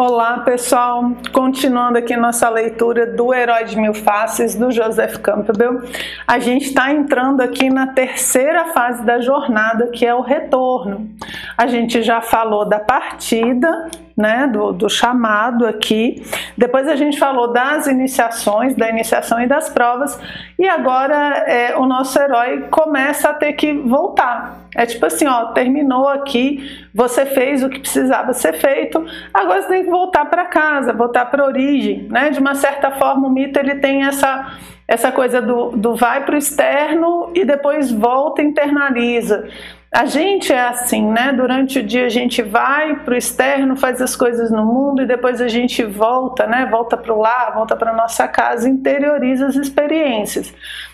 Olá 0.00 0.38
pessoal, 0.44 1.10
continuando 1.32 1.98
aqui 1.98 2.16
nossa 2.16 2.48
leitura 2.48 3.04
do 3.04 3.34
Herói 3.34 3.64
de 3.64 3.76
Mil 3.76 3.92
Faces 3.92 4.54
do 4.54 4.70
Joseph 4.70 5.16
Campbell, 5.16 5.82
a 6.24 6.38
gente 6.38 6.66
está 6.66 6.92
entrando 6.92 7.40
aqui 7.40 7.68
na 7.68 7.88
terceira 7.88 8.66
fase 8.66 9.04
da 9.04 9.20
jornada 9.20 9.88
que 9.88 10.06
é 10.06 10.14
o 10.14 10.20
retorno. 10.20 11.10
A 11.58 11.66
gente 11.66 12.02
já 12.02 12.20
falou 12.20 12.64
da 12.64 12.78
partida, 12.78 13.90
né, 14.16 14.46
do, 14.46 14.72
do, 14.72 14.88
chamado 14.88 15.66
aqui. 15.66 16.22
Depois 16.56 16.86
a 16.86 16.94
gente 16.94 17.18
falou 17.18 17.52
das 17.52 17.88
iniciações, 17.88 18.76
da 18.76 18.88
iniciação 18.88 19.40
e 19.40 19.46
das 19.46 19.68
provas, 19.68 20.16
e 20.56 20.68
agora 20.68 21.16
é, 21.46 21.76
o 21.76 21.84
nosso 21.84 22.16
herói 22.16 22.68
começa 22.70 23.30
a 23.30 23.34
ter 23.34 23.54
que 23.54 23.72
voltar. 23.72 24.68
É 24.74 24.86
tipo 24.86 25.04
assim, 25.04 25.26
ó, 25.26 25.46
terminou 25.46 26.08
aqui, 26.08 26.88
você 26.94 27.26
fez 27.26 27.64
o 27.64 27.68
que 27.68 27.80
precisava 27.80 28.32
ser 28.32 28.54
feito, 28.54 29.04
agora 29.34 29.62
você 29.62 29.68
tem 29.68 29.84
que 29.84 29.90
voltar 29.90 30.26
para 30.26 30.44
casa, 30.44 30.92
voltar 30.92 31.26
para 31.26 31.42
a 31.42 31.46
origem, 31.46 32.06
né? 32.08 32.30
De 32.30 32.38
uma 32.38 32.54
certa 32.54 32.92
forma 32.92 33.26
o 33.26 33.30
mito 33.30 33.58
ele 33.58 33.76
tem 33.76 34.04
essa 34.04 34.52
essa 34.88 35.12
coisa 35.12 35.42
do, 35.42 35.72
do 35.72 35.94
vai 35.94 36.24
para 36.24 36.34
o 36.34 36.38
externo 36.38 37.30
e 37.34 37.44
depois 37.44 37.92
volta 37.92 38.40
e 38.40 38.46
internaliza. 38.46 39.46
A 39.90 40.04
gente 40.04 40.52
é 40.52 40.60
assim, 40.60 41.02
né? 41.02 41.32
Durante 41.32 41.78
o 41.78 41.82
dia 41.82 42.04
a 42.04 42.08
gente 42.10 42.42
vai 42.42 42.94
para 43.04 43.14
o 43.14 43.16
externo, 43.16 43.74
faz 43.74 44.02
as 44.02 44.14
coisas 44.14 44.50
no 44.50 44.64
mundo 44.64 45.00
e 45.00 45.06
depois 45.06 45.40
a 45.40 45.48
gente 45.48 45.82
volta, 45.82 46.46
né? 46.46 46.66
Volta 46.70 46.94
para 46.96 47.12
o 47.12 47.18
lar, 47.18 47.54
volta 47.54 47.74
para 47.74 47.94
nossa 47.94 48.28
casa, 48.28 48.68
interioriza 48.68 49.46
as 49.46 49.56
experiências. 49.56 50.52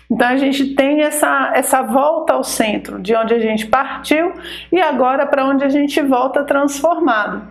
Então 0.09 0.27
a 0.27 0.37
gente 0.37 0.75
tem 0.75 1.01
essa, 1.01 1.51
essa 1.55 1.81
volta 1.81 2.33
ao 2.33 2.43
centro, 2.43 2.99
de 2.99 3.15
onde 3.15 3.33
a 3.33 3.39
gente 3.39 3.65
partiu 3.65 4.33
e 4.71 4.79
agora 4.79 5.25
para 5.25 5.45
onde 5.45 5.63
a 5.63 5.69
gente 5.69 6.01
volta 6.01 6.43
transformado. 6.43 7.41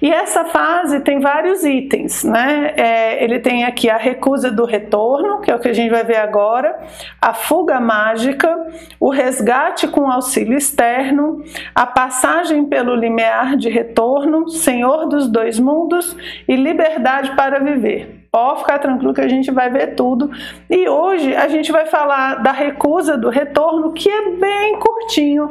E 0.00 0.10
essa 0.10 0.44
fase 0.44 1.00
tem 1.00 1.18
vários 1.18 1.64
itens, 1.64 2.22
né? 2.22 2.74
É, 2.76 3.24
ele 3.24 3.40
tem 3.40 3.64
aqui 3.64 3.90
a 3.90 3.96
recusa 3.96 4.50
do 4.50 4.64
retorno, 4.64 5.40
que 5.40 5.50
é 5.50 5.54
o 5.54 5.58
que 5.58 5.68
a 5.68 5.72
gente 5.72 5.90
vai 5.90 6.04
ver 6.04 6.18
agora, 6.18 6.78
a 7.20 7.34
fuga 7.34 7.80
mágica, 7.80 8.56
o 9.00 9.10
resgate 9.10 9.88
com 9.88 10.10
auxílio 10.10 10.56
externo, 10.56 11.42
a 11.74 11.86
passagem 11.86 12.66
pelo 12.66 12.94
limiar 12.94 13.56
de 13.56 13.68
retorno, 13.68 14.48
senhor 14.48 15.06
dos 15.08 15.28
dois 15.28 15.58
mundos 15.58 16.16
e 16.46 16.54
liberdade 16.54 17.34
para 17.34 17.58
viver. 17.58 18.15
Pode 18.30 18.60
ficar 18.60 18.78
tranquilo 18.78 19.14
que 19.14 19.20
a 19.20 19.28
gente 19.28 19.50
vai 19.50 19.70
ver 19.70 19.94
tudo. 19.94 20.30
E 20.68 20.88
hoje 20.88 21.34
a 21.34 21.48
gente 21.48 21.72
vai 21.72 21.86
falar 21.86 22.42
da 22.42 22.52
recusa 22.52 23.16
do 23.16 23.28
retorno, 23.28 23.92
que 23.92 24.08
é 24.08 24.30
bem 24.30 24.78
curtinho, 24.78 25.50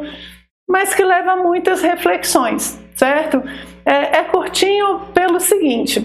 mas 0.68 0.94
que 0.94 1.04
leva 1.04 1.36
muitas 1.36 1.82
reflexões, 1.82 2.80
certo? 2.96 3.44
É, 3.86 4.18
é 4.18 4.24
curtinho 4.24 5.02
pelo 5.14 5.40
seguinte: 5.40 6.02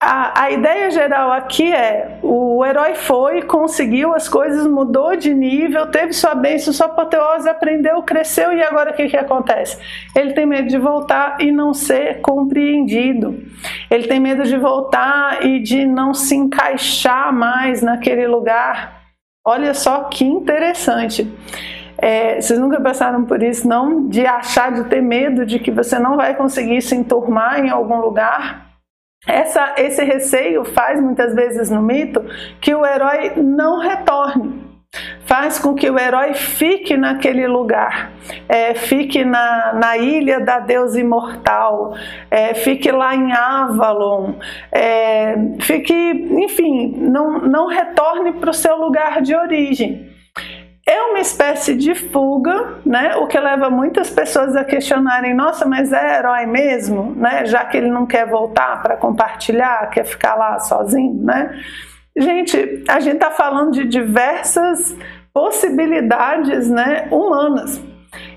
a, 0.00 0.42
a, 0.42 0.50
ideia 0.52 0.90
geral 0.92 1.32
aqui 1.32 1.72
é 1.72 2.20
o 2.22 2.64
herói 2.64 2.94
foi, 2.94 3.42
conseguiu 3.42 4.14
as 4.14 4.28
coisas, 4.28 4.64
mudou 4.64 5.16
de 5.16 5.34
nível, 5.34 5.90
teve 5.90 6.12
sua 6.12 6.36
bênção, 6.36 6.72
sua 6.72 6.86
apoteose, 6.86 7.48
aprendeu, 7.48 8.00
cresceu 8.02 8.52
e 8.52 8.62
agora 8.62 8.92
o 8.92 8.94
que, 8.94 9.08
que 9.08 9.16
acontece? 9.16 9.76
Ele 10.14 10.34
tem 10.34 10.46
medo 10.46 10.68
de 10.68 10.78
voltar 10.78 11.40
e 11.40 11.50
não 11.50 11.74
ser 11.74 12.20
compreendido. 12.20 13.42
Ele 13.90 14.06
tem 14.06 14.20
medo 14.20 14.44
de 14.44 14.56
voltar 14.56 15.44
e 15.44 15.58
de 15.58 15.84
não 15.84 16.14
se 16.14 16.36
encaixar 16.36 17.32
mais 17.32 17.82
naquele 17.82 18.26
lugar. 18.28 19.02
Olha 19.44 19.74
só 19.74 20.04
que 20.04 20.24
interessante. 20.24 21.28
É, 22.00 22.40
vocês 22.40 22.56
nunca 22.60 22.80
passaram 22.80 23.24
por 23.24 23.42
isso, 23.42 23.66
não? 23.66 24.06
De 24.06 24.24
achar, 24.24 24.70
de 24.70 24.84
ter 24.84 25.02
medo 25.02 25.44
de 25.44 25.58
que 25.58 25.72
você 25.72 25.98
não 25.98 26.16
vai 26.16 26.36
conseguir 26.36 26.80
se 26.82 26.94
enturmar 26.94 27.58
em 27.58 27.68
algum 27.68 28.00
lugar? 28.00 28.67
Essa, 29.26 29.74
esse 29.76 30.02
receio 30.04 30.64
faz 30.64 31.00
muitas 31.00 31.34
vezes 31.34 31.70
no 31.70 31.82
mito 31.82 32.24
que 32.60 32.74
o 32.74 32.86
herói 32.86 33.32
não 33.36 33.78
retorne, 33.78 34.64
faz 35.26 35.58
com 35.58 35.74
que 35.74 35.90
o 35.90 35.98
herói 35.98 36.34
fique 36.34 36.96
naquele 36.96 37.46
lugar, 37.46 38.12
é, 38.48 38.74
fique 38.74 39.24
na, 39.24 39.72
na 39.74 39.96
ilha 39.98 40.40
da 40.40 40.60
deusa 40.60 41.00
imortal, 41.00 41.94
é, 42.30 42.54
fique 42.54 42.90
lá 42.92 43.14
em 43.14 43.32
Avalon, 43.32 44.34
é, 44.70 45.34
fique, 45.60 45.92
enfim, 45.92 46.94
não, 46.96 47.40
não 47.40 47.66
retorne 47.66 48.32
para 48.34 48.50
o 48.50 48.54
seu 48.54 48.76
lugar 48.76 49.20
de 49.20 49.34
origem 49.34 50.17
é 50.88 51.02
uma 51.02 51.20
espécie 51.20 51.74
de 51.74 51.94
fuga, 51.94 52.78
né? 52.84 53.14
O 53.16 53.26
que 53.26 53.38
leva 53.38 53.68
muitas 53.68 54.08
pessoas 54.08 54.56
a 54.56 54.64
questionarem: 54.64 55.34
nossa, 55.34 55.66
mas 55.66 55.92
é 55.92 56.18
herói 56.18 56.46
mesmo, 56.46 57.14
né? 57.14 57.44
Já 57.44 57.66
que 57.66 57.76
ele 57.76 57.90
não 57.90 58.06
quer 58.06 58.26
voltar 58.26 58.82
para 58.82 58.96
compartilhar, 58.96 59.90
quer 59.90 60.04
ficar 60.04 60.34
lá 60.34 60.58
sozinho, 60.58 61.22
né? 61.22 61.50
Gente, 62.16 62.84
a 62.88 63.00
gente 63.00 63.16
está 63.16 63.30
falando 63.30 63.72
de 63.72 63.84
diversas 63.84 64.96
possibilidades, 65.32 66.70
né? 66.70 67.06
Humanas. 67.10 67.80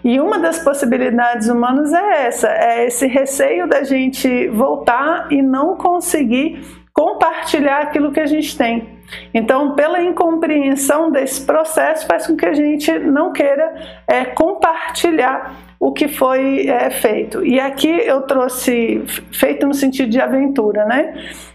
E 0.04 0.20
uma 0.20 0.38
das 0.38 0.60
possibilidades 0.60 1.48
humanas 1.48 1.94
é 1.94 2.28
essa, 2.28 2.50
é 2.50 2.86
esse 2.86 3.08
receio 3.08 3.66
da 3.66 3.84
gente 3.84 4.50
voltar 4.50 5.32
e 5.32 5.42
não 5.42 5.78
conseguir 5.78 6.62
compartilhar 6.94 7.84
aquilo 7.84 8.12
que 8.12 8.20
a 8.20 8.26
gente 8.26 8.58
tem. 8.58 9.01
Então, 9.34 9.76
pela 9.76 10.02
incompreensão 10.02 11.12
desse 11.12 11.46
processo, 11.46 12.06
faz 12.06 12.28
com 12.28 12.36
que 12.36 12.46
a 12.46 12.54
gente 12.54 12.92
não 13.00 13.32
queira 13.32 13.74
é, 14.08 14.26
compartilhar 14.26 15.56
o 15.80 15.92
que 15.92 16.08
foi 16.08 16.68
é, 16.68 16.90
feito. 16.90 17.46
E 17.46 17.60
aqui 17.60 17.90
eu 17.90 18.22
trouxe, 18.22 19.04
feito 19.32 19.66
no 19.66 19.74
sentido 19.74 20.10
de 20.10 20.20
aventura, 20.20 20.86
né? 20.86 21.14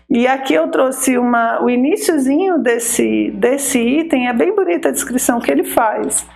E 0.09 0.27
aqui 0.27 0.55
eu 0.55 0.69
trouxe 0.69 1.19
uma, 1.19 1.62
o 1.62 1.71
iníciozinho 1.71 2.59
desse, 2.59 3.31
desse 3.33 3.78
item, 3.78 4.28
é 4.28 4.33
bem 4.33 4.55
bonita 4.55 4.89
a 4.89 4.93
descrição 4.93 5.41
que 5.41 5.50
ele 5.50 5.65
faz. 5.65 6.27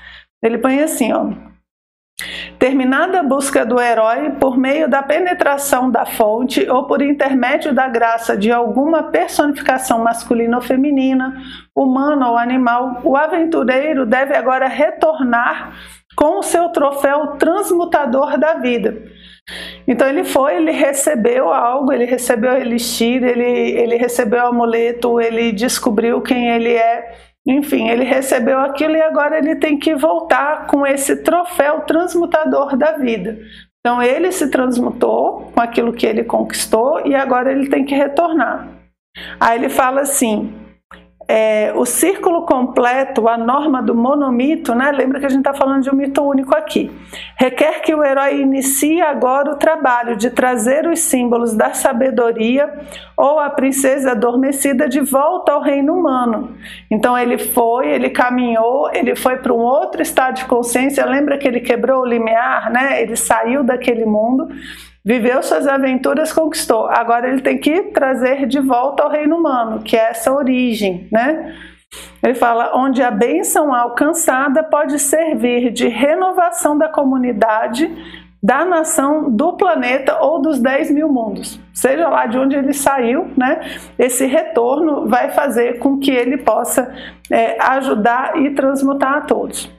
Ele 0.43 0.59
põe 0.59 0.81
assim, 0.81 1.13
ó. 1.13 1.50
Terminada 2.59 3.21
a 3.21 3.23
busca 3.23 3.65
do 3.65 3.81
herói 3.81 4.31
por 4.39 4.59
meio 4.59 4.89
da 4.89 5.03
penetração 5.03 5.91
da 5.91 6.05
fonte 6.05 6.69
ou 6.69 6.87
por 6.87 7.01
intermédio 7.01 7.75
da 7.75 7.89
graça 7.89 8.37
de 8.37 8.51
alguma 8.53 9.05
personificação 9.05 10.03
masculina 10.03 10.57
ou 10.57 10.63
feminina, 10.63 11.35
humana 11.75 12.31
ou 12.31 12.37
animal, 12.37 13.01
o 13.05 13.17
aventureiro 13.17 14.05
deve 14.05 14.35
agora 14.35 14.69
retornar 14.69 15.73
com 16.17 16.39
o 16.39 16.43
seu 16.43 16.69
troféu 16.69 17.39
transmutador 17.39 18.37
da 18.39 18.55
vida. 18.55 19.03
Então 19.89 20.07
ele 20.07 20.23
foi, 20.23 20.57
ele 20.57 20.71
recebeu 20.71 21.51
algo, 21.51 21.93
ele 21.93 22.05
recebeu 22.05 22.53
elixir, 22.53 23.23
ele, 23.25 23.43
ele 23.43 23.97
recebeu 23.97 24.45
o 24.45 24.49
amuleto, 24.49 25.21
ele 25.21 25.51
descobriu 25.51 26.21
quem 26.21 26.51
ele 26.51 26.73
é 26.75 27.30
enfim, 27.47 27.89
ele 27.89 28.05
recebeu 28.05 28.59
aquilo 28.59 28.95
e 28.97 29.03
agora 29.03 29.39
ele 29.39 29.57
tem 29.57 29.79
que 29.79 29.95
voltar 29.95 30.67
com 30.67 30.87
esse 30.87 31.23
troféu 31.23 31.81
transmutador 31.81 32.77
da 32.77 32.93
vida. 32.93 33.39
Então 33.81 34.03
ele 34.03 34.31
se 34.31 34.51
transmutou 34.51 35.51
com 35.55 35.61
aquilo 35.61 35.93
que 35.93 36.07
ele 36.07 36.23
conquistou 36.23 37.07
e 37.07 37.15
agora 37.15 37.51
ele 37.51 37.69
tem 37.69 37.85
que 37.85 37.95
retornar. 37.95 38.69
Aí 39.39 39.59
ele 39.59 39.71
fala 39.71 40.03
assim: 40.03 40.53
é, 41.33 41.73
o 41.77 41.87
círculo 41.87 42.43
completo, 42.45 43.29
a 43.29 43.39
norma 43.39 43.81
do 43.81 43.95
monomito, 43.95 44.75
né? 44.75 44.91
lembra 44.91 45.21
que 45.21 45.27
a 45.27 45.29
gente 45.29 45.47
está 45.47 45.55
falando 45.55 45.85
de 45.85 45.89
um 45.89 45.95
mito 45.95 46.21
único 46.25 46.57
aqui, 46.57 46.91
requer 47.39 47.83
que 47.83 47.95
o 47.95 48.03
herói 48.03 48.41
inicie 48.41 49.01
agora 49.01 49.53
o 49.53 49.55
trabalho 49.55 50.17
de 50.17 50.29
trazer 50.31 50.89
os 50.89 50.99
símbolos 50.99 51.55
da 51.55 51.73
sabedoria 51.73 52.69
ou 53.17 53.39
a 53.39 53.49
princesa 53.49 54.11
adormecida 54.11 54.89
de 54.89 54.99
volta 54.99 55.53
ao 55.53 55.63
reino 55.63 55.95
humano. 55.95 56.57
Então 56.91 57.17
ele 57.17 57.39
foi, 57.39 57.87
ele 57.91 58.11
caminhou, 58.11 58.91
ele 58.93 59.15
foi 59.15 59.37
para 59.37 59.53
um 59.53 59.61
outro 59.61 60.03
estado 60.03 60.35
de 60.35 60.47
consciência, 60.47 61.07
lembra 61.07 61.39
que 61.39 61.47
ele 61.47 61.61
quebrou 61.61 62.03
o 62.03 62.07
limiar, 62.07 62.73
né? 62.73 63.01
ele 63.01 63.15
saiu 63.15 63.63
daquele 63.63 64.05
mundo 64.05 64.49
viveu 65.05 65.43
suas 65.43 65.67
aventuras, 65.67 66.33
conquistou. 66.33 66.87
Agora 66.87 67.29
ele 67.29 67.41
tem 67.41 67.59
que 67.59 67.83
trazer 67.85 68.47
de 68.47 68.61
volta 68.61 69.03
ao 69.03 69.11
reino 69.11 69.37
humano, 69.37 69.83
que 69.83 69.97
é 69.97 70.11
essa 70.11 70.33
origem, 70.33 71.09
né? 71.11 71.55
Ele 72.23 72.35
fala: 72.35 72.73
onde 72.75 73.03
a 73.03 73.11
bênção 73.11 73.75
alcançada 73.75 74.63
pode 74.63 74.99
servir 74.99 75.71
de 75.71 75.89
renovação 75.89 76.79
da 76.79 76.89
comunidade, 76.89 77.91
da 78.43 78.65
nação, 78.65 79.31
do 79.31 79.55
planeta 79.55 80.19
ou 80.21 80.41
dos 80.41 80.61
10 80.61 80.91
mil 80.93 81.09
mundos. 81.09 81.61
Seja 81.75 82.09
lá 82.09 82.27
de 82.27 82.39
onde 82.39 82.57
ele 82.57 82.73
saiu, 82.73 83.29
né? 83.37 83.61
Esse 83.99 84.25
retorno 84.27 85.09
vai 85.09 85.31
fazer 85.31 85.79
com 85.79 85.99
que 85.99 86.11
ele 86.11 86.39
possa 86.39 86.95
é, 87.31 87.61
ajudar 87.61 88.41
e 88.41 88.51
transmutar 88.51 89.15
a 89.15 89.21
todos. 89.23 89.71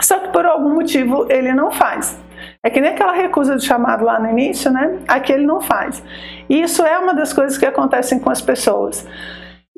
Só 0.00 0.18
que 0.18 0.28
por 0.28 0.46
algum 0.46 0.74
motivo 0.74 1.26
ele 1.30 1.52
não 1.52 1.70
faz. 1.70 2.18
É 2.64 2.70
que 2.70 2.80
nem 2.80 2.92
aquela 2.92 3.12
recusa 3.12 3.56
de 3.56 3.64
chamado 3.64 4.04
lá 4.04 4.20
no 4.20 4.30
início, 4.30 4.70
né? 4.70 5.00
Aqui 5.08 5.32
ele 5.32 5.44
não 5.44 5.60
faz. 5.60 6.02
E 6.48 6.62
isso 6.62 6.84
é 6.84 6.96
uma 6.98 7.12
das 7.12 7.32
coisas 7.32 7.58
que 7.58 7.66
acontecem 7.66 8.20
com 8.20 8.30
as 8.30 8.40
pessoas. 8.40 9.04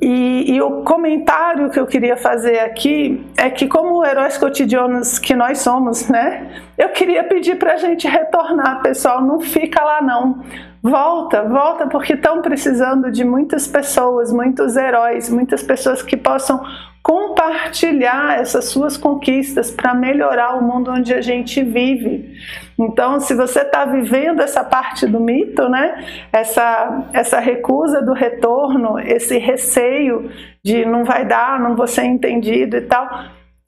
E, 0.02 0.52
e, 0.52 0.60
o 0.60 0.82
comentário 0.82 1.70
que 1.70 1.78
eu 1.78 1.86
queria 1.86 2.16
fazer 2.16 2.58
aqui 2.58 3.24
é 3.36 3.48
que, 3.48 3.68
como 3.68 4.04
heróis 4.04 4.36
cotidianos 4.36 5.20
que 5.20 5.34
nós 5.36 5.60
somos, 5.60 6.08
né? 6.08 6.62
Eu 6.76 6.88
queria 6.88 7.22
pedir 7.24 7.56
para 7.56 7.74
a 7.74 7.76
gente 7.76 8.08
retornar, 8.08 8.82
pessoal. 8.82 9.22
Não 9.22 9.40
fica 9.40 9.82
lá, 9.82 10.02
não. 10.02 10.42
Volta, 10.82 11.44
volta 11.44 11.86
porque 11.86 12.14
estão 12.14 12.42
precisando 12.42 13.10
de 13.10 13.24
muitas 13.24 13.66
pessoas, 13.66 14.32
muitos 14.32 14.76
heróis, 14.76 15.30
muitas 15.30 15.62
pessoas 15.62 16.02
que 16.02 16.16
possam 16.16 16.60
compartilhar 17.04 18.40
essas 18.40 18.64
suas 18.64 18.96
conquistas 18.96 19.70
para 19.70 19.94
melhorar 19.94 20.56
o 20.56 20.64
mundo 20.64 20.90
onde 20.90 21.12
a 21.12 21.20
gente 21.20 21.62
vive. 21.62 22.34
Então, 22.78 23.20
se 23.20 23.34
você 23.34 23.60
está 23.60 23.84
vivendo 23.84 24.40
essa 24.40 24.64
parte 24.64 25.06
do 25.06 25.20
mito, 25.20 25.68
né, 25.68 26.02
essa, 26.32 27.10
essa 27.12 27.38
recusa 27.38 28.00
do 28.00 28.14
retorno, 28.14 28.98
esse 28.98 29.36
receio 29.36 30.30
de 30.64 30.86
não 30.86 31.04
vai 31.04 31.26
dar, 31.26 31.60
não 31.60 31.76
vou 31.76 31.86
ser 31.86 32.04
entendido 32.04 32.78
e 32.78 32.80
tal, 32.80 33.06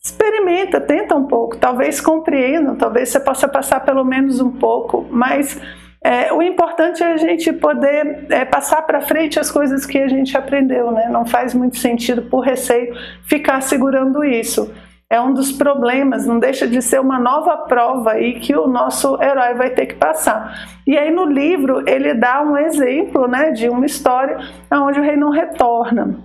experimenta, 0.03 0.81
tenta 0.81 1.15
um 1.15 1.27
pouco, 1.27 1.59
talvez 1.59 2.01
compreenda, 2.01 2.75
talvez 2.75 3.11
você 3.11 3.21
possa 3.21 3.47
passar 3.47 3.81
pelo 3.81 4.03
menos 4.03 4.41
um 4.41 4.51
pouco, 4.51 5.07
mas 5.11 5.61
é, 6.07 6.33
o 6.33 6.41
importante 6.41 7.03
é 7.03 7.13
a 7.13 7.17
gente 7.17 7.53
poder 7.53 8.27
é, 8.31 8.45
passar 8.45 8.83
para 8.83 9.01
frente 9.01 9.41
as 9.41 9.51
coisas 9.51 9.85
que 9.85 9.99
a 9.99 10.07
gente 10.07 10.37
aprendeu, 10.37 10.93
né? 10.93 11.09
Não 11.11 11.27
faz 11.27 11.53
muito 11.53 11.79
sentido, 11.79 12.23
por 12.23 12.41
receio, 12.41 12.95
ficar 13.25 13.61
segurando 13.61 14.25
isso. 14.25 14.73
É 15.11 15.21
um 15.21 15.35
dos 15.35 15.51
problemas, 15.51 16.25
não 16.25 16.39
deixa 16.39 16.67
de 16.67 16.81
ser 16.81 17.01
uma 17.01 17.19
nova 17.19 17.57
prova 17.57 18.13
aí 18.13 18.39
que 18.39 18.55
o 18.55 18.69
nosso 18.69 19.21
herói 19.21 19.55
vai 19.55 19.71
ter 19.71 19.87
que 19.87 19.95
passar. 19.95 20.69
E 20.87 20.97
aí 20.97 21.11
no 21.11 21.25
livro 21.25 21.83
ele 21.89 22.15
dá 22.15 22.41
um 22.41 22.57
exemplo, 22.57 23.27
né, 23.27 23.51
de 23.51 23.69
uma 23.69 23.87
história 23.87 24.39
onde 24.73 25.01
o 25.01 25.03
rei 25.03 25.17
não 25.17 25.31
retorna 25.31 26.25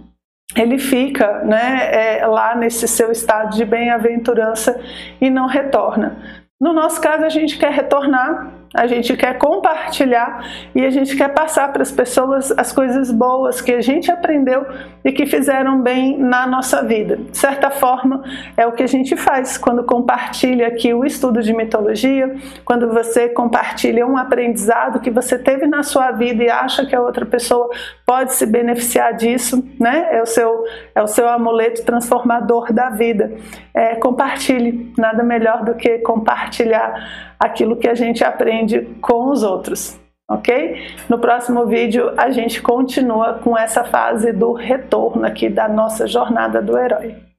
ele 0.56 0.78
fica 0.78 1.44
né, 1.46 2.20
é, 2.20 2.28
lá 2.28 2.56
nesse 2.56 2.86
seu 2.86 3.10
estado 3.10 3.56
de 3.56 3.64
bem-aventurança 3.64 4.80
e 5.20 5.30
não 5.30 5.48
retorna. 5.48 6.18
No 6.60 6.74
nosso 6.74 7.00
caso, 7.00 7.24
a 7.24 7.30
gente 7.30 7.58
quer 7.58 7.72
retornar 7.72 8.61
a 8.74 8.88
gente 8.88 9.16
quer 9.18 9.38
compartilhar 9.38 10.46
e 10.74 10.86
a 10.86 10.90
gente 10.90 11.16
quer 11.16 11.30
passar 11.30 11.72
para 11.74 11.82
as 11.82 11.92
pessoas 11.92 12.52
as 12.58 12.72
coisas 12.72 13.12
boas 13.12 13.62
que 13.62 13.74
a 13.74 13.82
gente 13.82 14.10
aprendeu 14.10 14.66
e 15.04 15.12
que 15.12 15.26
fizeram 15.26 15.82
bem 15.82 16.18
na 16.18 16.48
nossa 16.48 16.84
vida. 16.84 17.18
De 17.18 17.38
certa 17.38 17.70
forma, 17.70 18.24
é 18.56 18.66
o 18.66 18.72
que 18.72 18.84
a 18.84 18.88
gente 18.88 19.16
faz 19.16 19.58
quando 19.58 19.84
compartilha 19.84 20.68
aqui 20.68 20.94
o 20.94 21.04
estudo 21.04 21.42
de 21.42 21.54
mitologia, 21.54 22.34
quando 22.64 22.90
você 22.90 23.28
compartilha 23.30 24.08
um 24.08 24.18
aprendizado 24.18 25.00
que 25.00 25.12
você 25.12 25.38
teve 25.38 25.68
na 25.68 25.84
sua 25.84 26.12
vida 26.12 26.44
e 26.44 26.50
acha 26.50 26.86
que 26.86 26.96
a 26.96 27.02
outra 27.02 27.26
pessoa 27.26 27.70
pode 28.12 28.34
se 28.34 28.46
beneficiar 28.46 29.14
disso, 29.14 29.66
né? 29.80 30.10
É 30.12 30.22
o 30.22 30.26
seu, 30.26 30.66
é 30.94 31.02
o 31.02 31.08
seu 31.08 31.30
amuleto 31.30 31.86
transformador 31.86 32.74
da 32.74 32.90
vida. 32.90 33.38
É, 33.74 33.96
compartilhe, 33.96 34.92
nada 34.98 35.24
melhor 35.24 35.64
do 35.64 35.76
que 35.76 36.00
compartilhar 36.00 37.34
aquilo 37.40 37.78
que 37.78 37.88
a 37.88 37.96
gente 37.96 38.22
aprende 38.22 38.82
com 39.02 39.30
os 39.30 39.44
outros, 39.44 39.98
ok? 40.30 40.94
No 41.08 41.20
próximo 41.20 41.66
vídeo 41.66 42.12
a 42.18 42.30
gente 42.32 42.62
continua 42.62 43.36
com 43.36 43.58
essa 43.58 43.86
fase 43.86 44.34
do 44.34 44.52
retorno 44.52 45.26
aqui 45.26 45.48
da 45.48 45.70
nossa 45.70 46.06
jornada 46.06 46.62
do 46.62 46.78
herói. 46.78 47.31